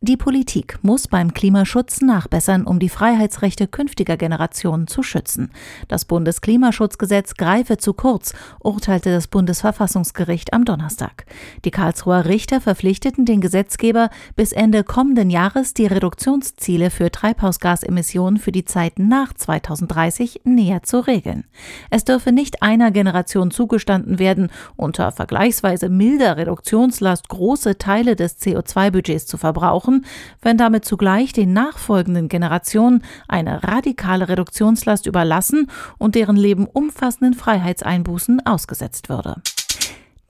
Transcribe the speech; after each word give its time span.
Die 0.00 0.16
Politik 0.16 0.78
muss 0.82 1.08
beim 1.08 1.34
Klimaschutz 1.34 2.02
nachbessern, 2.02 2.68
um 2.68 2.78
die 2.78 2.88
Freiheitsrechte 2.88 3.66
künftiger 3.66 4.16
Generationen 4.16 4.86
zu 4.86 5.02
schützen. 5.02 5.50
Das 5.88 6.04
Bundesklimaschutzgesetz 6.04 7.34
greife 7.34 7.78
zu 7.78 7.94
kurz, 7.94 8.32
urteilte 8.60 9.10
das 9.10 9.26
Bundesverfassungsgericht 9.26 10.52
am 10.52 10.64
Donnerstag. 10.64 11.26
Die 11.64 11.72
Karlsruher 11.72 12.26
Richter 12.26 12.60
verpflichteten 12.60 13.24
den 13.24 13.40
Gesetzgeber, 13.40 14.10
bis 14.36 14.52
Ende 14.52 14.84
kommenden 14.84 15.30
Jahres 15.30 15.74
die 15.74 15.86
Reduktionsziele 15.86 16.90
für 16.90 17.10
Treibhausgasemissionen 17.10 18.38
für 18.38 18.52
die 18.52 18.64
Zeit 18.64 19.00
nach 19.00 19.34
2030 19.34 20.42
näher 20.44 20.84
zu 20.84 21.00
regeln. 21.00 21.42
Es 21.90 22.04
dürfe 22.04 22.30
nicht 22.30 22.62
einer 22.62 22.92
Generation 22.92 23.50
zugestanden 23.50 24.20
werden, 24.20 24.52
unter 24.76 25.10
vergleichsweise 25.10 25.88
milder 25.88 26.36
Reduktionslast 26.36 27.28
große 27.28 27.78
Teile 27.78 28.14
des 28.14 28.40
CO2-Budgets 28.40 29.26
zu 29.26 29.38
verbrauchen 29.38 29.87
brauchen, 29.88 30.04
wenn 30.42 30.56
damit 30.56 30.84
zugleich 30.84 31.32
den 31.32 31.52
nachfolgenden 31.52 32.28
Generationen 32.28 33.02
eine 33.26 33.62
radikale 33.62 34.28
Reduktionslast 34.28 35.06
überlassen 35.06 35.70
und 35.98 36.14
deren 36.14 36.36
Leben 36.36 36.66
umfassenden 36.66 37.34
Freiheitseinbußen 37.34 38.44
ausgesetzt 38.46 39.08
würde. 39.08 39.36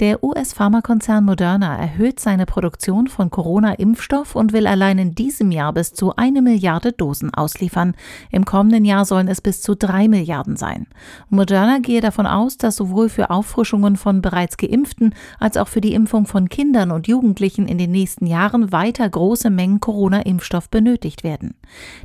Der 0.00 0.22
US-Pharmakonzern 0.22 1.24
Moderna 1.24 1.76
erhöht 1.76 2.20
seine 2.20 2.46
Produktion 2.46 3.08
von 3.08 3.30
Corona-Impfstoff 3.30 4.36
und 4.36 4.52
will 4.52 4.68
allein 4.68 4.96
in 4.96 5.16
diesem 5.16 5.50
Jahr 5.50 5.72
bis 5.72 5.92
zu 5.92 6.14
eine 6.14 6.40
Milliarde 6.40 6.92
Dosen 6.92 7.34
ausliefern. 7.34 7.96
Im 8.30 8.44
kommenden 8.44 8.84
Jahr 8.84 9.04
sollen 9.04 9.26
es 9.26 9.40
bis 9.40 9.60
zu 9.60 9.74
drei 9.74 10.06
Milliarden 10.06 10.56
sein. 10.56 10.86
Moderna 11.30 11.80
gehe 11.80 12.00
davon 12.00 12.28
aus, 12.28 12.58
dass 12.58 12.76
sowohl 12.76 13.08
für 13.08 13.30
Auffrischungen 13.30 13.96
von 13.96 14.22
bereits 14.22 14.56
Geimpften 14.56 15.16
als 15.40 15.56
auch 15.56 15.66
für 15.66 15.80
die 15.80 15.94
Impfung 15.94 16.26
von 16.26 16.48
Kindern 16.48 16.92
und 16.92 17.08
Jugendlichen 17.08 17.66
in 17.66 17.78
den 17.78 17.90
nächsten 17.90 18.28
Jahren 18.28 18.70
weiter 18.70 19.10
große 19.10 19.50
Mengen 19.50 19.80
Corona-Impfstoff 19.80 20.70
benötigt 20.70 21.24
werden. 21.24 21.54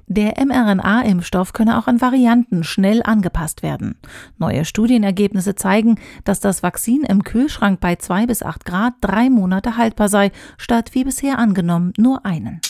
Der 0.08 0.44
mRNA-Impfstoff 0.44 1.54
könne 1.54 1.78
auch 1.78 1.86
an 1.86 2.02
Varianten 2.02 2.64
schnell 2.64 3.04
angepasst 3.04 3.62
werden. 3.62 4.00
Neue 4.40 4.66
Studienergebnisse 4.66 5.54
zeigen, 5.54 6.00
dass 6.24 6.40
das 6.40 6.64
Vakzin 6.64 7.04
im 7.04 7.24
Kühlschrank 7.24 7.83
bei 7.84 7.98
zwei 7.98 8.26
bis 8.26 8.42
acht 8.42 8.64
Grad 8.64 8.94
drei 9.02 9.30
Monate 9.30 9.76
haltbar 9.76 10.08
sei, 10.08 10.32
statt 10.58 10.92
wie 10.94 11.04
bisher 11.04 11.38
angenommen 11.38 11.92
nur 11.98 12.26
einen. 12.26 12.62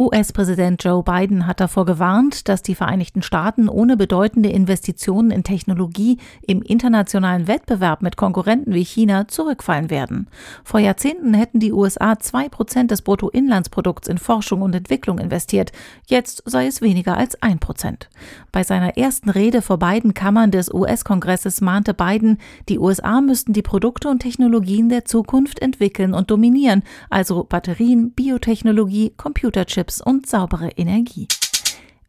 US-Präsident 0.00 0.82
Joe 0.82 1.02
Biden 1.02 1.46
hat 1.46 1.60
davor 1.60 1.84
gewarnt, 1.84 2.48
dass 2.48 2.62
die 2.62 2.74
Vereinigten 2.74 3.20
Staaten 3.20 3.68
ohne 3.68 3.98
bedeutende 3.98 4.48
Investitionen 4.48 5.30
in 5.30 5.44
Technologie 5.44 6.16
im 6.40 6.62
internationalen 6.62 7.46
Wettbewerb 7.46 8.00
mit 8.00 8.16
Konkurrenten 8.16 8.72
wie 8.72 8.82
China 8.82 9.28
zurückfallen 9.28 9.90
werden. 9.90 10.28
Vor 10.64 10.80
Jahrzehnten 10.80 11.34
hätten 11.34 11.60
die 11.60 11.74
USA 11.74 12.18
zwei 12.18 12.48
Prozent 12.48 12.90
des 12.90 13.02
Bruttoinlandsprodukts 13.02 14.08
in 14.08 14.16
Forschung 14.16 14.62
und 14.62 14.74
Entwicklung 14.74 15.18
investiert. 15.18 15.70
Jetzt 16.06 16.44
sei 16.46 16.66
es 16.66 16.80
weniger 16.80 17.18
als 17.18 17.42
ein 17.42 17.58
Prozent. 17.58 18.08
Bei 18.52 18.62
seiner 18.62 18.96
ersten 18.96 19.28
Rede 19.28 19.60
vor 19.60 19.78
beiden 19.78 20.14
Kammern 20.14 20.50
des 20.50 20.72
US-Kongresses 20.72 21.60
mahnte 21.60 21.92
Biden, 21.92 22.38
die 22.70 22.78
USA 22.78 23.20
müssten 23.20 23.52
die 23.52 23.60
Produkte 23.60 24.08
und 24.08 24.20
Technologien 24.20 24.88
der 24.88 25.04
Zukunft 25.04 25.60
entwickeln 25.60 26.14
und 26.14 26.30
dominieren, 26.30 26.84
also 27.10 27.44
Batterien, 27.44 28.12
Biotechnologie, 28.12 29.12
Computerchips 29.18 29.89
Chips 29.90 30.00
und 30.00 30.28
saubere 30.28 30.68
Energie. 30.76 31.26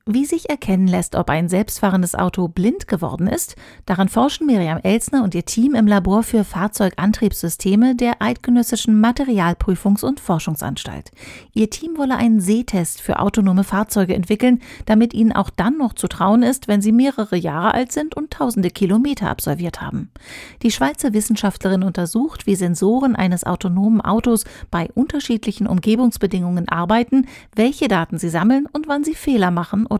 Wie 0.08 0.26
sich 0.26 0.50
erkennen 0.50 0.88
lässt, 0.88 1.16
ob 1.16 1.30
ein 1.30 1.48
selbstfahrendes 1.48 2.16
Auto 2.16 2.48
blind 2.48 2.88
geworden 2.88 3.28
ist, 3.28 3.56
daran 3.86 4.10
forschen 4.10 4.48
Miriam 4.48 4.80
Elsner 4.82 5.24
und 5.24 5.36
ihr 5.36 5.46
Team 5.46 5.76
im 5.76 5.86
Labor 5.86 6.24
für 6.24 6.44
Fahrzeugantriebssysteme 6.44 7.96
der 7.96 8.20
Eidgenössischen 8.20 9.00
Materialprüfungs- 9.00 10.04
und 10.04 10.20
Forschungsanstalt. 10.20 11.12
Ihr 11.54 11.70
Team 11.70 12.00
wolle 12.00 12.18
einen 12.18 12.40
Sehtest 12.40 13.00
für 13.00 13.20
autonome 13.20 13.64
Fahrzeuge 13.64 14.16
entwickeln, 14.16 14.62
damit 14.88 15.14
ihnen 15.14 15.34
auch 15.34 15.52
dann 15.52 15.78
noch 15.78 15.94
zu 15.94 16.08
trauen 16.08 16.42
ist, 16.42 16.68
wenn 16.68 16.82
sie 16.82 16.94
mehrere 16.94 17.38
Jahre 17.38 17.76
alt 17.76 17.92
sind 17.92 18.16
und 18.16 18.32
tausende 18.32 18.72
Kilometer 18.72 19.30
absolviert 19.30 19.82
haben. 19.82 20.10
Die 20.64 20.72
Schweizer 20.72 21.14
Wissenschaftlerin 21.14 21.84
untersucht, 21.84 22.48
wie 22.48 22.56
Sensoren 22.56 23.16
eines 23.16 23.44
autonomen 23.44 24.02
Autos 24.02 24.46
bei 24.72 24.90
unterschiedlichen 24.96 25.68
Umgebungsbedingungen 25.68 26.68
arbeiten, 26.70 27.28
welche 27.56 27.88
Daten 27.88 28.18
sie 28.18 28.30
sammeln 28.30 28.66
und 28.74 28.88
wann 28.88 29.04
sie 29.04 29.14
Fehler 29.14 29.52
machen 29.52 29.86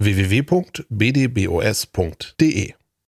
www.bdbos.de 0.00 0.80